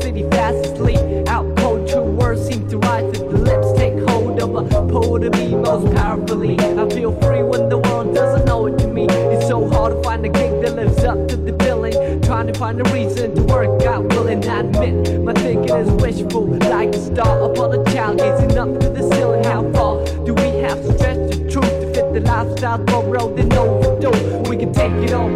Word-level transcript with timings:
city 0.00 0.22
fast 0.30 0.66
asleep. 0.66 1.28
Out 1.28 1.56
cold, 1.58 1.88
true 1.88 2.02
words 2.02 2.46
seem 2.46 2.68
to 2.68 2.78
rise 2.78 3.12
to 3.12 3.24
the 3.24 3.38
lips, 3.38 3.72
take 3.78 3.98
hold 4.08 4.40
of 4.40 4.54
a 4.54 4.64
poet 4.88 5.24
of 5.24 5.32
me 5.34 5.54
most 5.54 5.94
powerfully. 5.94 6.58
I 6.58 6.88
feel 6.90 7.12
free 7.20 7.42
when 7.42 7.68
the 7.68 7.78
world 7.78 8.14
doesn't 8.14 8.46
know 8.46 8.66
it 8.66 8.78
to 8.78 8.88
me. 8.88 9.06
It's 9.08 9.48
so 9.48 9.68
hard 9.68 9.94
to 9.94 10.02
find 10.02 10.24
a 10.24 10.28
gig 10.28 10.62
that 10.62 10.74
lives 10.74 11.04
up 11.04 11.28
to 11.28 11.36
the 11.36 11.52
billing. 11.52 12.20
Trying 12.22 12.46
to 12.48 12.54
find 12.54 12.80
a 12.80 12.92
reason 12.92 13.34
to 13.34 13.42
work 13.42 13.82
out, 13.82 14.04
willing 14.04 14.46
I 14.48 14.60
admit 14.60 15.22
my 15.22 15.32
thinking 15.34 15.76
is 15.76 15.90
wishful, 16.02 16.46
like 16.46 16.94
a 16.94 16.98
star 16.98 17.50
upon 17.50 17.78
a 17.78 17.84
child 17.92 18.18
gazing 18.18 18.58
up 18.58 18.78
to 18.80 18.88
the 18.88 19.02
ceiling. 19.14 19.44
How 19.44 19.62
far 19.72 20.04
do 20.24 20.34
we 20.34 20.48
have 20.64 20.80
to 20.82 20.96
stretch 20.96 21.30
the 21.30 21.50
truth 21.50 21.68
to 21.68 21.94
fit 21.94 22.14
the 22.14 22.20
lifestyle 22.20 22.84
for 22.86 23.04
road 23.04 23.38
and 23.38 23.52
overdue? 23.54 24.48
We 24.48 24.56
can 24.56 24.72
take 24.72 24.92
it 24.92 25.12
all 25.12 25.35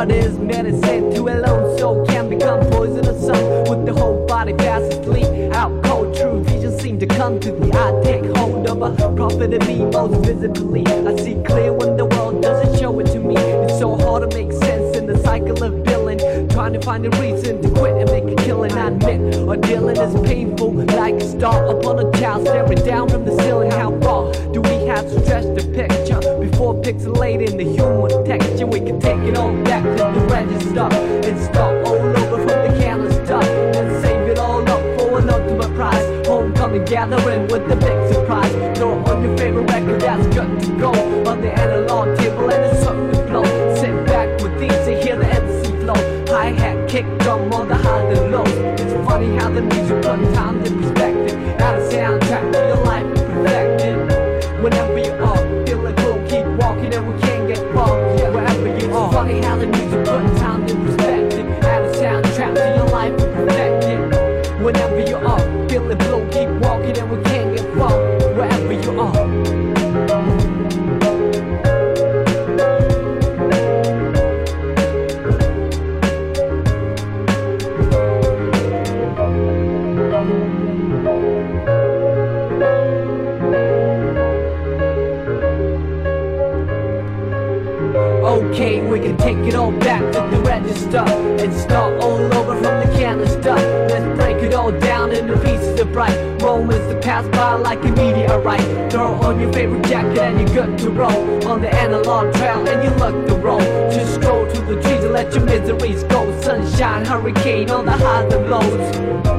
what 0.00 0.10
is 0.10 0.38
medicine 0.38 1.12
to 1.14 1.28
a 1.28 1.36
lone 1.44 1.78
soul 1.78 2.06
Can 2.06 2.30
become 2.30 2.60
poisonous 2.70 3.20
some 3.22 3.64
With 3.68 3.84
the 3.84 3.92
whole 3.92 4.24
body 4.24 4.54
fast 4.54 4.94
asleep 4.94 5.52
Out 5.52 5.84
cold, 5.84 6.16
true 6.16 6.42
vision 6.42 6.78
seem 6.78 6.98
to 7.00 7.06
come 7.06 7.38
to 7.40 7.52
me. 7.52 7.70
I 7.70 8.00
Take 8.02 8.24
hold 8.34 8.66
of 8.66 8.80
a 8.80 9.14
prophet 9.14 9.52
in 9.52 9.66
me 9.66 9.84
most 9.84 10.24
visibly. 10.24 10.86
I 10.86 11.14
see 11.16 11.34
clear 11.44 11.74
when 11.74 11.98
the 11.98 12.06
world 12.06 12.40
doesn't 12.40 12.78
show 12.78 12.98
it 12.98 13.08
to 13.08 13.18
me. 13.18 13.36
It's 13.36 13.78
so 13.78 13.94
hard 13.94 14.22
to 14.22 14.38
make 14.38 14.52
sense 14.52 14.96
in 14.96 15.06
the 15.06 15.18
cycle 15.18 15.62
of 15.62 15.84
billing 15.84 16.18
Trying 16.48 16.72
to 16.72 16.80
find 16.80 17.04
a 17.04 17.10
reason 17.20 17.60
to 17.60 17.68
quit 17.68 17.96
and 17.96 18.10
make 18.10 18.24
a 18.24 18.42
killing. 18.42 18.72
I 18.72 18.88
admit 18.88 19.36
or 19.36 19.56
dealing 19.58 19.98
is 19.98 20.14
painful 20.26 20.72
Like 20.72 21.16
a 21.16 21.28
star 21.28 21.76
upon 21.76 21.98
a 21.98 22.10
child 22.18 22.46
staring 22.46 22.82
down 22.86 23.10
from 23.10 23.26
the 23.26 23.36
ceiling. 23.42 23.70
How 23.72 23.90
far 24.00 24.32
do 24.54 24.62
we 24.62 24.86
have 24.86 25.04
to 25.10 25.22
stretch 25.26 25.44
the 25.44 25.69
pixelating 26.92 27.56
the 27.56 27.64
human 27.64 28.24
texture 28.24 28.66
We 28.66 28.80
can 28.80 28.98
take 29.00 29.20
it 29.20 29.36
all 29.36 29.52
back 29.64 29.82
to 29.82 30.18
the 30.18 30.26
register 30.26 30.88
And 31.28 31.38
start 31.38 31.86
all 31.86 31.94
over 31.94 32.38
from 32.38 32.58
the 32.66 32.78
canister 32.80 33.34
And 33.34 34.02
save 34.02 34.28
it 34.28 34.38
all 34.38 34.68
up 34.68 34.82
for 34.98 35.18
an 35.18 35.30
ultimate 35.30 35.74
prize. 35.76 36.26
Homecoming 36.26 36.84
gathering 36.84 37.42
with 37.48 37.68
the 37.68 37.76
big 37.76 38.12
surprise. 38.12 38.52
Throw 38.76 38.98
on 39.04 39.22
your 39.24 39.36
favorite 39.36 39.70
record 39.70 40.00
that's 40.00 40.26
good 40.34 40.60
to 40.60 40.78
go. 40.78 40.90
On 41.30 41.40
the 41.40 41.52
analog 41.52 42.18
table 42.18 42.50
and 42.50 42.64
it's 42.64 42.82
something 42.82 43.26
blow. 43.28 43.44
Sit 43.76 43.94
back 44.06 44.28
with 44.40 44.58
these 44.58 44.72
and 44.72 45.02
hear 45.02 45.16
the 45.16 45.26
MC 45.26 45.70
flow. 45.82 46.00
Hi-hat, 46.34 46.88
kick 46.88 47.06
drum 47.20 47.52
on 47.52 47.68
the 47.68 47.76
highs 47.76 48.18
and 48.18 48.32
lows 48.32 48.48
It's 48.80 48.92
funny 49.08 49.36
how 49.36 49.50
the 49.50 49.62
music 49.62 50.02
put 50.02 50.34
time 50.34 50.62
in 50.64 50.82
perspective. 50.82 51.38
Add 51.60 51.78
a 51.78 51.88
soundtrack 51.90 52.19
pass 97.10 97.26
by 97.30 97.54
like 97.54 97.84
a 97.84 97.90
meteorite. 97.90 98.92
Throw 98.92 99.14
on 99.26 99.40
your 99.40 99.52
favorite 99.52 99.84
jacket 99.84 100.18
and 100.18 100.38
you're 100.38 100.64
good 100.64 100.78
to 100.78 100.90
roll 100.90 101.48
on 101.48 101.60
the 101.60 101.74
analog 101.74 102.32
trail 102.36 102.68
and 102.68 102.84
you 102.84 102.90
look 103.02 103.26
the 103.26 103.34
roll. 103.34 103.58
Just 103.90 104.14
stroll 104.14 104.46
to 104.46 104.60
the 104.60 104.80
trees 104.80 105.02
and 105.02 105.12
let 105.12 105.34
your 105.34 105.44
miseries 105.44 106.04
go. 106.04 106.20
Sunshine, 106.40 107.04
hurricane 107.04 107.68
on 107.70 107.84
the 107.84 107.92
highs 107.92 108.32
and 108.32 108.48
lows. 108.48 109.29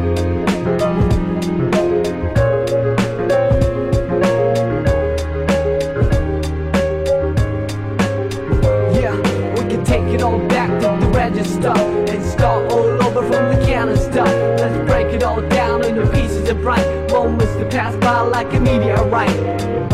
Of 16.52 16.62
bright 16.62 17.10
moments 17.12 17.54
that 17.56 17.72
pass 17.72 17.96
by 17.98 18.20
like 18.22 18.54
a 18.54 18.60
meteorite. 18.60 19.91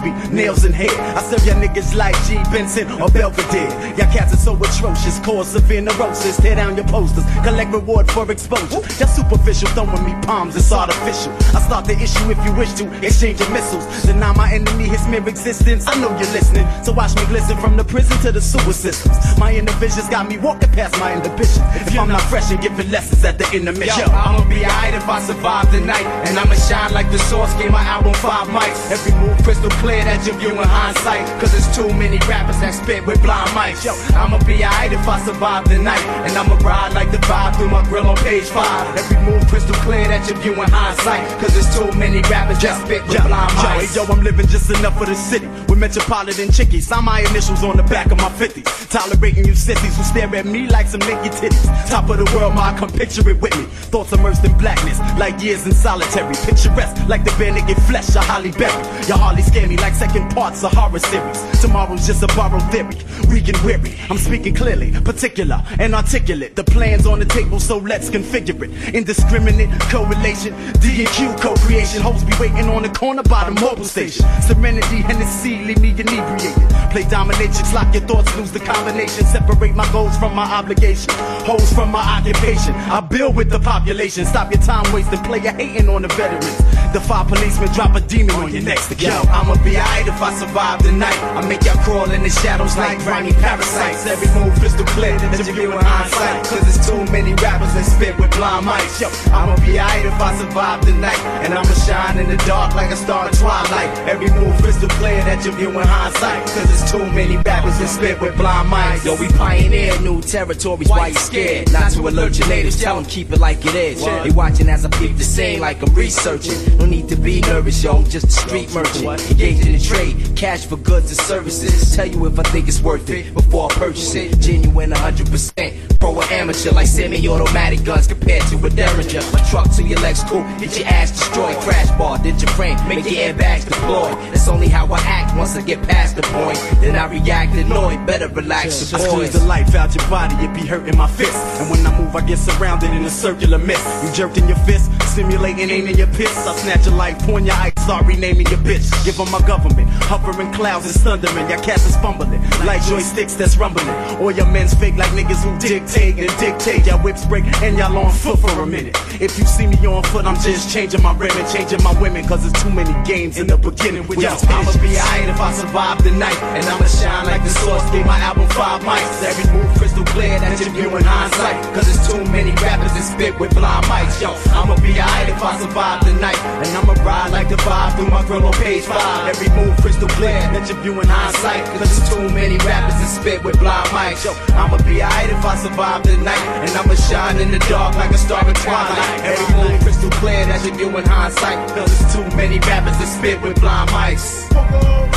Be 0.00 0.10
nails 0.34 0.64
in 0.64 0.72
hair. 0.72 0.90
I 1.16 1.22
serve 1.22 1.44
y'all 1.46 1.60
niggas 1.60 1.94
like 1.94 2.14
G. 2.26 2.36
Benson 2.52 2.90
or 3.00 3.08
Belvedere. 3.08 3.70
Y'all 3.96 4.12
so 4.48 4.56
atrocious, 4.56 5.18
cause 5.20 5.48
severe 5.48 5.82
neurosis. 5.82 6.36
Tear 6.38 6.56
down 6.56 6.74
your 6.76 6.86
posters, 6.86 7.24
collect 7.44 7.70
reward 7.70 8.10
for 8.10 8.30
exposure. 8.32 8.80
Y'all 8.98 9.08
superficial, 9.08 9.68
throwing 9.76 10.04
me 10.04 10.14
palms, 10.22 10.56
it's 10.56 10.72
artificial. 10.72 11.32
I 11.54 11.60
start 11.60 11.84
the 11.84 11.96
issue 12.00 12.30
if 12.30 12.40
you 12.46 12.52
wish 12.54 12.72
to, 12.80 12.84
exchange 13.04 13.40
your 13.40 13.50
missiles. 13.50 13.84
Deny 14.04 14.32
my 14.32 14.50
enemy 14.50 14.84
his 14.84 15.06
mere 15.08 15.26
existence. 15.28 15.86
I 15.86 16.00
know 16.00 16.08
you're 16.16 16.32
listening, 16.32 16.66
so 16.82 16.92
watch 16.92 17.14
me 17.16 17.26
glisten 17.26 17.58
from 17.58 17.76
the 17.76 17.84
prison 17.84 18.16
to 18.22 18.32
the 18.32 18.40
sewer 18.40 18.72
systems. 18.72 19.16
My 19.38 19.52
inner 19.52 19.72
visions 19.72 20.08
got 20.08 20.28
me 20.28 20.38
walking 20.38 20.70
past 20.72 20.98
my 20.98 21.12
inhibition. 21.12 21.62
If 21.84 21.98
I'm 21.98 22.08
not 22.08 22.22
fresh 22.22 22.50
and 22.50 22.60
giving 22.60 22.90
lessons 22.90 23.24
at 23.24 23.38
the 23.38 23.44
intermission. 23.52 24.00
Yo, 24.00 24.06
I'ma 24.08 24.48
be 24.48 24.64
alright 24.64 24.94
if 24.94 25.06
I 25.08 25.20
survive 25.20 25.70
the 25.72 25.80
night. 25.80 26.06
And 26.26 26.38
I'ma 26.38 26.54
shine 26.54 26.92
like 26.94 27.10
the 27.10 27.18
source 27.18 27.52
gave 27.60 27.70
my 27.70 27.84
album 27.84 28.14
five 28.14 28.48
mics. 28.48 28.90
Every 28.90 29.12
move 29.20 29.36
crystal 29.44 29.70
clear 29.82 30.04
that 30.04 30.26
you 30.26 30.32
view 30.40 30.52
in 30.52 30.68
hindsight. 30.68 31.26
Cause 31.40 31.52
there's 31.52 31.68
too 31.76 31.92
many 31.92 32.16
rappers 32.24 32.60
that 32.60 32.72
spit 32.72 33.04
with 33.04 33.20
blind 33.22 33.50
mics. 33.50 33.84
Yo, 33.84 33.92
I'ma 34.16 34.37
be 34.46 34.64
alright 34.64 34.92
if 34.92 35.06
I 35.06 35.20
survive 35.20 35.68
the 35.68 35.78
night. 35.78 36.04
And 36.26 36.36
I'ma 36.36 36.56
ride 36.56 36.94
like 36.94 37.10
the 37.10 37.18
vibe 37.18 37.56
through 37.56 37.70
my 37.70 37.84
grill 37.88 38.06
on 38.06 38.16
page 38.16 38.44
five. 38.44 38.96
Every 38.96 39.18
move 39.24 39.46
crystal 39.48 39.74
clear 39.86 40.06
that 40.08 40.28
you're 40.28 40.38
viewing 40.38 40.68
hindsight. 40.68 41.26
Cause 41.40 41.54
there's 41.54 41.70
too 41.76 41.90
many 41.98 42.20
rappers 42.28 42.60
that 42.62 42.84
spit 42.84 43.02
with 43.08 43.22
blind 43.26 43.52
yo, 43.52 43.68
mics. 43.68 43.96
yo, 43.96 44.04
I'm 44.04 44.22
living 44.22 44.46
just 44.46 44.70
enough 44.70 44.98
for 44.98 45.06
the 45.06 45.14
city. 45.14 45.46
With 45.68 45.78
metropolitan 45.78 46.48
chickies, 46.48 46.86
sign 46.86 47.04
my 47.04 47.20
initials 47.20 47.62
on 47.64 47.76
the 47.76 47.82
back 47.84 48.10
of 48.10 48.18
my 48.18 48.30
50s. 48.30 48.90
Tolerating 48.90 49.46
you 49.46 49.54
sissies 49.54 49.96
who 49.96 50.02
stare 50.02 50.34
at 50.34 50.46
me 50.46 50.68
like 50.68 50.86
some 50.86 51.00
naked 51.00 51.32
titties. 51.32 51.88
Top 51.88 52.08
of 52.10 52.18
the 52.18 52.28
world, 52.36 52.54
ma, 52.54 52.76
come 52.76 52.90
picture 52.90 53.28
it 53.28 53.40
with 53.40 53.56
me. 53.56 53.64
Thoughts 53.92 54.12
immersed 54.12 54.44
in 54.44 54.56
blackness, 54.58 54.98
like 55.18 55.40
years 55.42 55.66
in 55.66 55.72
solitary. 55.72 56.34
Picturesque, 56.44 56.96
like 57.08 57.24
the 57.24 57.34
bare 57.38 57.52
naked 57.52 57.76
flesh 57.84 58.16
I 58.16 58.24
hardly 58.24 58.52
bury. 58.52 58.72
Y'all 59.08 59.18
hardly 59.18 59.42
scare 59.42 59.66
me 59.66 59.76
like 59.76 59.94
second 59.94 60.30
parts 60.30 60.64
of 60.64 60.72
horror 60.72 60.98
series. 60.98 61.60
Tomorrow's 61.60 62.06
just 62.06 62.22
a 62.22 62.26
borrowed 62.28 62.62
theory, 62.70 62.96
weak 63.28 63.48
and 63.48 63.58
weary. 63.58 63.94
I'm 64.10 64.18
speaking 64.28 64.54
clearly, 64.54 64.92
particular 65.04 65.64
and 65.78 65.94
articulate. 65.94 66.54
The 66.54 66.64
plan's 66.64 67.06
on 67.06 67.18
the 67.18 67.24
table, 67.24 67.58
so 67.58 67.78
let's 67.78 68.10
configure 68.10 68.60
it. 68.62 68.94
Indiscriminate 68.94 69.70
correlation, 69.88 70.52
D 70.80 71.00
and 71.00 71.08
Q 71.16 71.32
co-creation. 71.40 72.02
Hoes 72.02 72.22
be 72.24 72.34
waiting 72.38 72.68
on 72.68 72.82
the 72.82 72.90
corner 72.90 73.22
by 73.22 73.48
the 73.48 73.58
mobile 73.58 73.84
station. 73.84 74.26
Serenity, 74.42 75.00
and 75.08 75.18
the 75.18 75.24
Hennessy, 75.24 75.64
leave 75.64 75.80
me 75.80 75.90
inebriated. 75.90 76.68
Play 76.92 77.04
dominatrix, 77.04 77.72
lock 77.72 77.92
your 77.94 78.04
thoughts, 78.04 78.36
lose 78.36 78.52
the 78.52 78.60
combination. 78.60 79.24
Separate 79.24 79.74
my 79.74 79.90
goals 79.92 80.16
from 80.18 80.34
my 80.34 80.44
obligation. 80.44 81.10
Hoes 81.48 81.72
from 81.72 81.90
my 81.90 82.04
occupation. 82.18 82.74
I 82.74 83.00
build 83.00 83.34
with 83.34 83.50
the 83.50 83.60
population. 83.60 84.26
Stop 84.26 84.52
your 84.52 84.60
time 84.60 84.84
wasting, 84.92 85.22
Play 85.24 85.40
player 85.40 85.52
hating 85.52 85.88
on 85.88 86.02
the 86.02 86.08
veterans. 86.08 86.58
The 86.92 87.00
five 87.00 87.28
policemen 87.28 87.72
drop 87.72 87.94
a 87.94 88.00
demon 88.00 88.36
on 88.36 88.52
your 88.52 88.62
next 88.62 88.90
Yo, 88.90 89.08
account. 89.08 89.28
I'ma 89.30 89.54
be 89.64 89.76
alright 89.76 90.06
if 90.06 90.20
I 90.20 90.34
survive 90.34 90.82
the 90.82 90.92
night. 90.92 91.18
I 91.36 91.46
make 91.48 91.64
y'all 91.64 91.82
crawl 91.84 92.10
in 92.10 92.22
the 92.22 92.30
shadows 92.30 92.76
like 92.76 92.98
grimy 93.00 93.32
parasites. 93.32 94.04
Every 94.08 94.28
move 94.40 94.54
crystal 94.58 94.86
clear 94.96 95.18
that 95.18 95.46
you 95.46 95.52
view 95.52 95.70
in 95.70 95.84
hindsight. 95.84 96.42
Cause 96.48 96.64
there's 96.64 96.80
too 96.80 97.04
many 97.12 97.34
rappers 97.44 97.74
that 97.74 97.84
spit 97.84 98.18
with 98.18 98.30
blind 98.32 98.64
mics. 98.64 98.96
Yo, 98.96 99.08
I'ma 99.36 99.54
be 99.60 99.78
alright 99.78 100.06
if 100.06 100.16
I 100.16 100.34
survive 100.38 100.80
the 100.86 100.92
night. 100.92 101.20
And 101.44 101.52
I'ma 101.52 101.74
shine 101.84 102.16
in 102.16 102.26
the 102.26 102.38
dark 102.48 102.74
like 102.74 102.90
a 102.90 102.96
star 102.96 103.28
in 103.28 103.34
twilight. 103.34 103.90
Every 104.08 104.30
move 104.30 104.56
crystal 104.62 104.88
clear 104.96 105.20
that 105.28 105.44
you 105.44 105.52
view 105.52 105.68
in 105.68 105.86
hindsight. 105.86 106.40
Cause 106.56 106.66
there's 106.72 106.90
too 106.90 107.04
many 107.12 107.36
rappers 107.36 107.78
that 107.80 107.88
spit 107.88 108.18
with 108.18 108.34
blind 108.38 108.72
mics. 108.72 109.04
Yo, 109.04 109.14
we 109.20 109.28
pioneer 109.36 110.00
new 110.00 110.22
territories. 110.22 110.88
Why 110.88 111.08
you 111.08 111.14
scared? 111.14 111.70
Not 111.70 111.92
to 111.92 112.08
alert 112.08 112.38
your 112.38 112.48
natives. 112.48 112.80
Tell 112.80 112.96
them 112.96 113.04
keep 113.04 113.30
it 113.30 113.40
like 113.40 113.66
it 113.66 113.74
is. 113.74 114.02
They 114.02 114.30
watching 114.30 114.70
as 114.70 114.86
I 114.86 114.88
peep 114.88 115.18
the 115.18 115.24
scene 115.24 115.60
like 115.60 115.86
I'm 115.86 115.94
researching. 115.94 116.78
No 116.78 116.86
need 116.86 117.10
to 117.10 117.16
be 117.16 117.42
nervous, 117.42 117.84
yo. 117.84 117.98
I'm 117.98 118.04
Just 118.08 118.28
a 118.28 118.30
street 118.30 118.72
merchant. 118.72 119.20
Engaged 119.32 119.66
in 119.66 119.72
the 119.72 119.78
trade. 119.78 120.34
Cash 120.34 120.64
for 120.64 120.78
goods 120.78 121.10
and 121.10 121.20
services. 121.20 121.94
Tell 121.94 122.06
you 122.06 122.24
if 122.24 122.38
I 122.38 122.44
think 122.44 122.68
it's 122.68 122.80
worth 122.80 123.10
it 123.10 123.34
before 123.34 123.70
I 123.70 123.74
purchase 123.74 123.97
it. 123.98 124.38
Genuine 124.40 124.90
100%. 124.90 125.98
Pro 125.98 126.14
or 126.14 126.24
amateur 126.24 126.70
like 126.72 126.86
semi-automatic 126.86 127.84
guns 127.84 128.06
compared 128.06 128.42
to 128.42 128.56
a 128.64 128.70
Derringer. 128.70 129.22
My 129.32 129.40
truck 129.50 129.70
to 129.76 129.82
your 129.82 129.98
legs 130.00 130.22
cool. 130.24 130.42
Get 130.58 130.78
your 130.78 130.88
ass 130.88 131.10
destroyed. 131.10 131.56
Crash 131.58 131.90
bar. 131.98 132.18
Did 132.18 132.40
your 132.40 132.50
frame. 132.52 132.76
Make 132.88 133.04
your 133.04 133.22
airbags 133.26 133.64
deploy. 133.64 134.10
That's 134.30 134.48
only 134.48 134.68
how 134.68 134.86
I 134.92 135.00
act 135.00 135.36
once 135.36 135.56
I 135.56 135.62
get 135.62 135.82
past 135.82 136.16
the 136.16 136.22
point. 136.22 136.58
Then 136.80 136.96
I 136.96 137.06
react 137.06 137.54
annoyed. 137.56 138.06
Better 138.06 138.28
relax 138.28 138.92
I 138.92 138.98
your 138.98 139.08
squeeze 139.08 139.32
the 139.32 139.44
life 139.44 139.74
out 139.74 139.94
your 139.94 140.06
body, 140.08 140.34
it 140.36 140.54
be 140.54 140.66
hurting 140.66 140.96
my 140.96 141.08
fist. 141.08 141.36
And 141.60 141.70
when 141.70 141.86
I 141.86 141.98
move, 141.98 142.14
I 142.14 142.20
get 142.26 142.38
surrounded 142.38 142.90
in 142.90 143.04
a 143.04 143.10
circular 143.10 143.58
mist. 143.58 143.84
You 144.04 144.12
jerked 144.12 144.38
in 144.38 144.48
your 144.48 144.58
fist, 144.58 144.90
simulating 145.14 145.70
aiming 145.70 145.96
your 145.96 146.06
piss. 146.08 146.34
I 146.46 146.54
snatch 146.56 146.86
your 146.86 146.94
life, 146.94 147.18
point 147.20 147.46
your 147.46 147.56
ice, 147.56 147.72
start 147.78 148.06
renaming 148.06 148.46
your 148.46 148.58
bitch. 148.60 148.86
Give 149.04 149.18
'em 149.20 149.30
my 149.30 149.40
government, 149.46 149.88
hovering 150.04 150.52
clouds 150.52 150.86
is 150.86 150.96
thundering. 150.96 151.48
Your 151.48 151.60
cats 151.60 151.86
is 151.86 151.96
fumbling, 151.96 152.42
like 152.64 152.80
joysticks 152.82 153.36
that's 153.36 153.56
rumbling. 153.56 153.87
All 154.20 154.32
your 154.32 154.46
men's 154.46 154.74
fake 154.74 154.96
like 154.96 155.10
niggas 155.12 155.42
who 155.46 155.56
dictate 155.58 156.18
and 156.18 156.30
dictate. 156.38 156.86
Y'all 156.86 156.98
whips 156.98 157.24
break 157.24 157.44
and 157.62 157.78
y'all 157.78 157.96
on 157.96 158.10
foot 158.10 158.38
for 158.38 158.50
a 158.60 158.66
minute. 158.66 158.96
If 159.20 159.38
you 159.38 159.44
see 159.46 159.66
me 159.66 159.78
on 159.86 160.02
foot, 160.04 160.26
I'm 160.26 160.34
just 160.42 160.72
changing 160.72 161.02
my 161.02 161.14
rim 161.16 161.30
and 161.36 161.48
changing 161.54 161.82
my 161.82 161.94
women. 162.00 162.26
Cause 162.26 162.42
there's 162.42 162.62
too 162.62 162.70
many 162.70 162.92
games 163.06 163.38
in 163.38 163.46
the 163.46 163.56
beginning. 163.56 164.06
With 164.08 164.18
y'all 164.18 164.38
I'ma 164.50 164.72
be 164.82 164.98
alright 164.98 165.28
if 165.28 165.40
I 165.40 165.52
survive 165.52 166.02
the 166.02 166.10
night. 166.10 166.38
And 166.58 166.66
I'ma 166.66 166.86
shine 166.86 167.26
like 167.26 167.42
the 167.44 167.50
source 167.50 167.84
gave 167.90 168.06
my 168.06 168.18
album 168.18 168.48
five 168.50 168.82
mics. 168.82 169.22
Every 169.22 169.46
move 169.54 169.70
crystal 169.78 170.04
clear 170.06 170.38
that 170.40 170.58
you 170.58 170.70
view 170.72 170.90
in 170.96 171.04
hindsight. 171.04 171.62
Cause 171.74 171.86
there's 171.86 172.02
too 172.10 172.24
many 172.32 172.50
rappers 172.58 172.92
that 172.98 173.06
spit 173.06 173.38
with 173.38 173.54
blind 173.54 173.86
mics. 173.86 174.20
Yo, 174.20 174.34
I'ma 174.50 174.74
be 174.82 174.98
alright 174.98 175.28
if 175.28 175.42
I 175.42 175.58
survive 175.62 176.04
the 176.04 176.14
night. 176.18 176.38
And 176.66 176.74
I'ma 176.74 176.94
ride 177.06 177.30
like 177.30 177.48
the 177.48 177.56
vibe 177.62 177.94
through 177.96 178.10
my 178.10 178.26
grill 178.26 178.46
on 178.46 178.52
page 178.58 178.82
five. 178.82 179.30
Every 179.30 179.48
move 179.54 179.76
crystal 179.78 180.08
clear 180.18 180.42
that 180.50 180.68
you 180.68 180.74
view 180.82 180.98
in 181.00 181.06
hindsight. 181.06 181.62
Cause 181.78 181.86
there's 181.86 182.10
too 182.10 182.26
many 182.34 182.58
rappers 182.66 182.98
that 182.98 183.10
spit 183.14 183.44
with 183.44 183.58
blind 183.60 183.77
mics. 183.86 184.24
Yo, 184.24 184.32
I'ma 184.54 184.76
be 184.78 185.02
alright 185.02 185.30
if 185.30 185.44
I 185.44 185.56
survive 185.56 186.02
the 186.02 186.16
night. 186.18 186.44
And 186.64 186.70
I'ma 186.70 186.94
shine 186.94 187.38
in 187.38 187.50
the 187.50 187.58
dark 187.70 187.96
like 187.96 188.10
a 188.10 188.18
star 188.18 188.46
in 188.48 188.54
twilight. 188.54 189.20
Every 189.24 189.48
move 189.56 189.80
crystal 189.82 190.10
clear 190.10 190.44
that 190.46 190.64
you 190.64 190.74
view 190.74 190.96
in 190.96 191.04
hindsight. 191.04 191.68
Cause 191.70 191.98
there's 191.98 192.14
too 192.14 192.36
many 192.36 192.58
rappers 192.60 192.98
that 192.98 193.06
spit 193.06 193.40
with 193.42 193.60
blind 193.60 193.90
mics. 193.90 195.07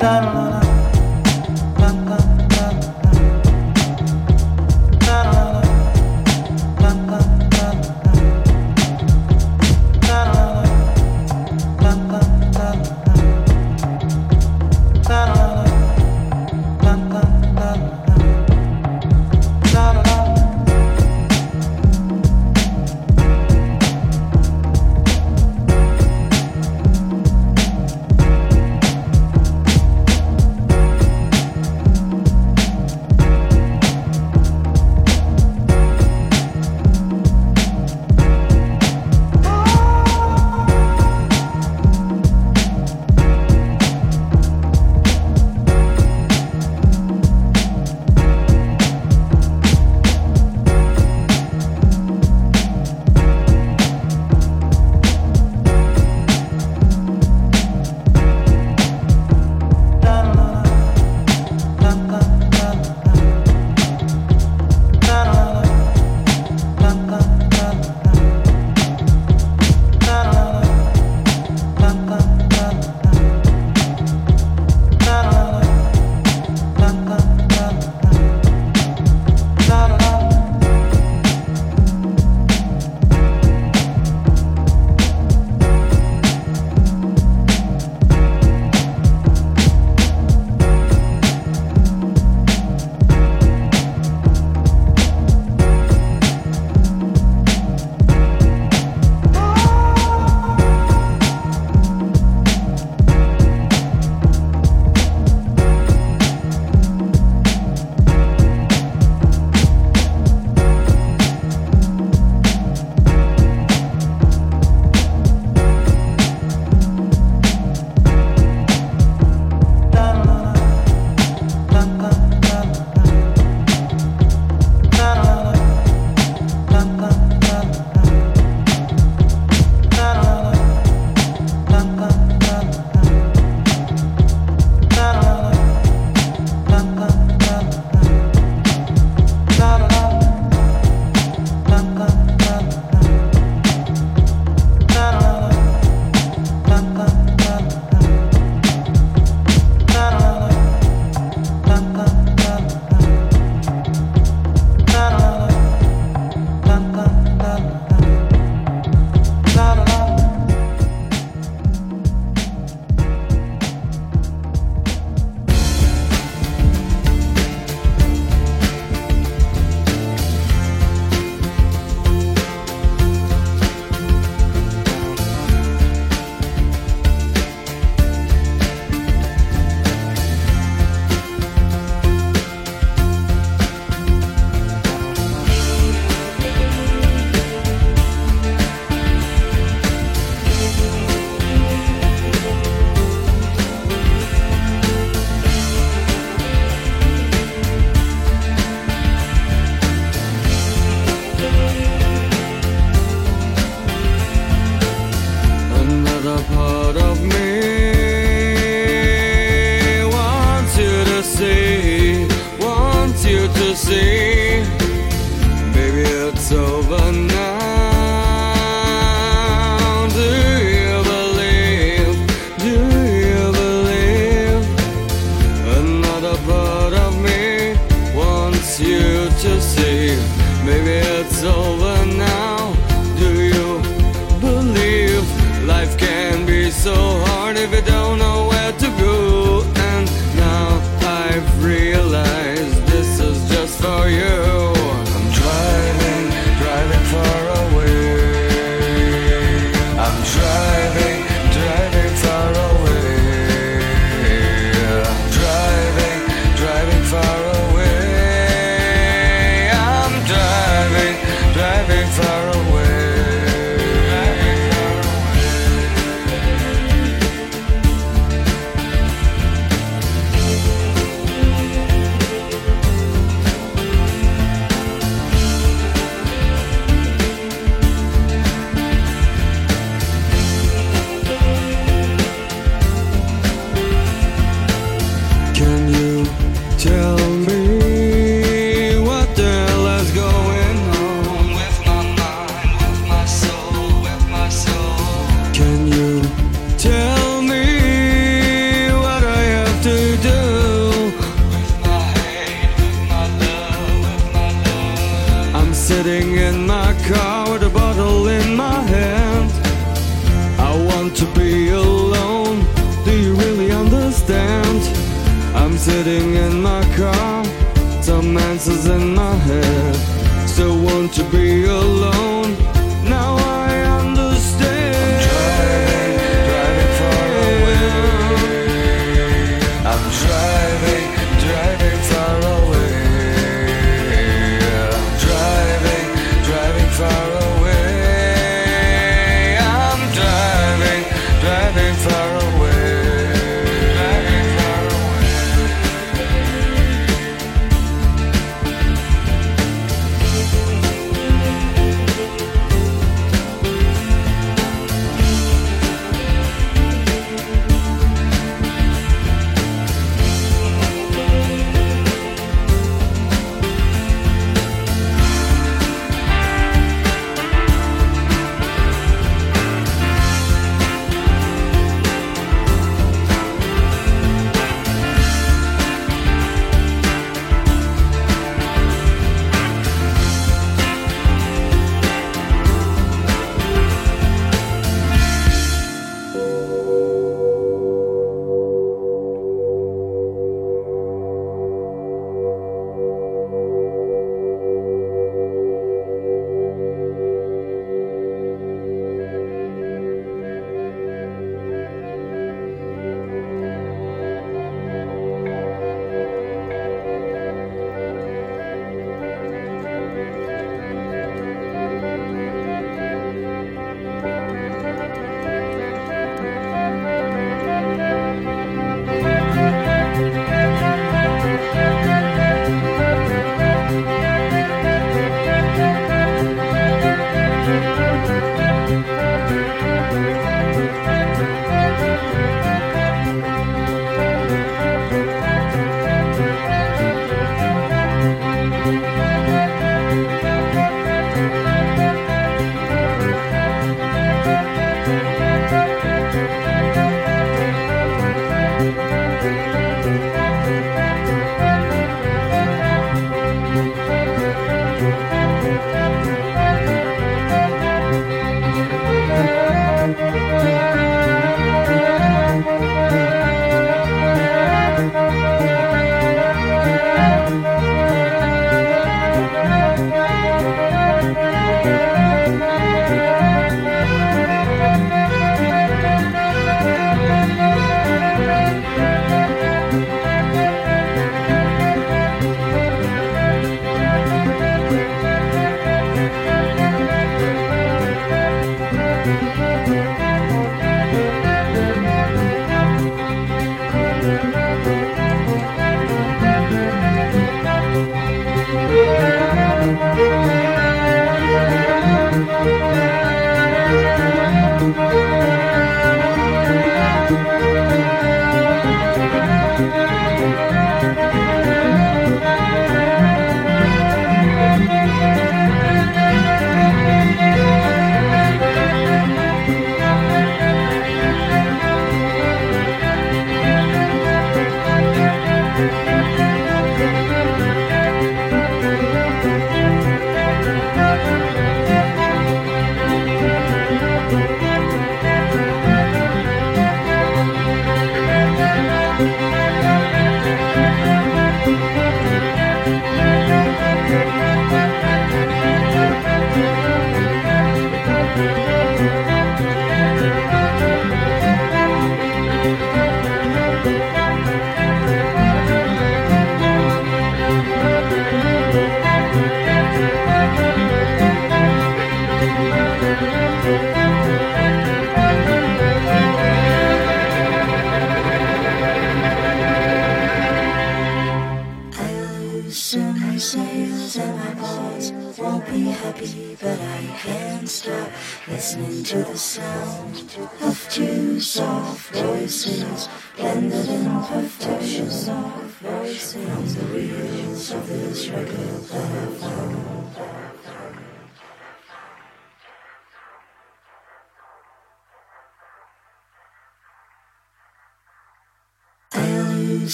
da 0.00 0.20
da 0.22 0.50
da 0.50 0.59